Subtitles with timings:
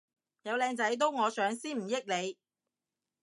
[0.41, 2.39] 有靚仔都我上先唔益你